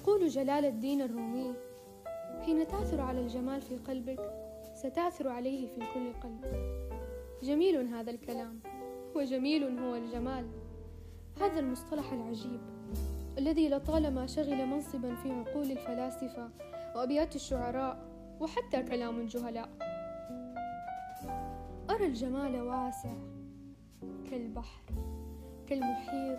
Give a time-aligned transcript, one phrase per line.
[0.00, 1.54] يقول جلال الدين الرومي
[2.44, 4.32] حين تعثر على الجمال في قلبك
[4.74, 6.44] ستعثر عليه في كل قلب.
[7.42, 8.60] جميل هذا الكلام
[9.14, 10.46] وجميل هو الجمال.
[11.40, 12.60] هذا المصطلح العجيب
[13.38, 16.50] الذي لطالما شغل منصبا في عقول الفلاسفة
[16.96, 18.08] وأبيات الشعراء
[18.40, 19.68] وحتى كلام الجهلاء.
[21.90, 23.14] أرى الجمال واسع
[24.30, 24.82] كالبحر
[25.66, 26.38] كالمحيط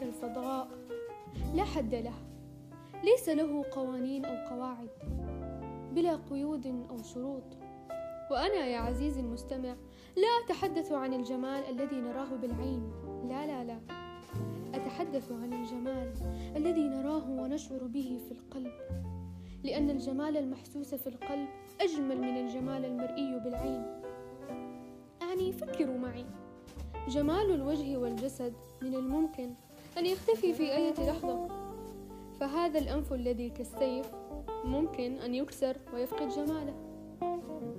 [0.00, 0.68] كالفضاء
[1.54, 2.35] لا حد له.
[3.04, 4.88] ليس له قوانين أو قواعد
[5.92, 7.42] بلا قيود أو شروط.
[8.30, 9.76] وأنا يا عزيزي المستمع
[10.16, 12.92] لا أتحدث عن الجمال الذي نراه بالعين.
[13.28, 13.78] لا لا لا.
[14.74, 16.12] أتحدث عن الجمال
[16.56, 18.72] الذي نراه ونشعر به في القلب.
[19.64, 21.48] لأن الجمال المحسوس في القلب
[21.80, 23.86] أجمل من الجمال المرئي بالعين.
[25.20, 26.26] يعني فكروا معي.
[27.08, 29.50] جمال الوجه والجسد من الممكن
[29.98, 31.65] أن يختفي في أي لحظة.
[32.66, 34.06] فهذا الأنف الذي كالسيف
[34.64, 36.74] ممكن أن يكسر ويفقد جماله.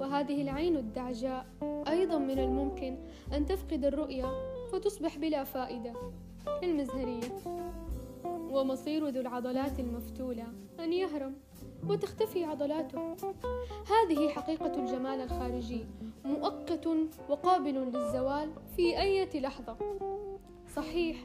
[0.00, 1.46] وهذه العين الدعجاء
[1.88, 2.98] أيضا من الممكن
[3.32, 4.24] أن تفقد الرؤية
[4.72, 5.92] فتصبح بلا فائدة
[6.60, 7.28] كالمزهرية.
[8.24, 10.46] ومصير ذو العضلات المفتولة
[10.80, 11.34] أن يهرم
[11.88, 13.16] وتختفي عضلاته.
[13.86, 15.84] هذه حقيقة الجمال الخارجي
[16.24, 16.88] مؤقت
[17.28, 19.76] وقابل للزوال في أي لحظة.
[20.76, 21.16] صحيح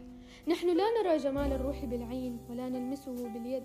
[0.48, 3.64] نحن لا نرى جمال الروح بالعين ولا نلمسه باليد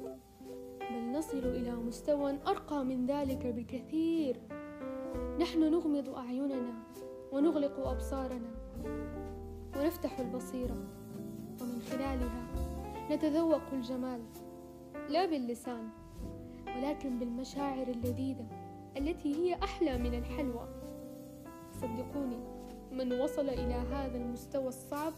[0.80, 4.40] بل نصل إلى مستوى أرقى من ذلك بكثير.
[5.40, 6.74] نحن نغمض أعيننا
[7.32, 8.50] ونغلق أبصارنا
[9.76, 10.76] ونفتح البصيرة
[11.60, 12.46] ومن خلالها
[13.10, 14.20] نتذوق الجمال
[15.08, 15.88] لا باللسان
[16.76, 18.46] ولكن بالمشاعر اللذيذة
[18.96, 20.68] التي هي أحلى من الحلوى.
[21.80, 22.40] صدقوني
[22.92, 25.12] من وصل إلى هذا المستوى الصعب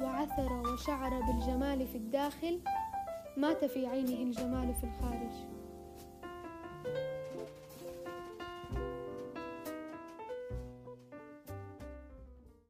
[0.00, 2.60] وعثر وشعر بالجمال في الداخل.
[3.36, 5.55] مات في عينه الجمال في الخارج.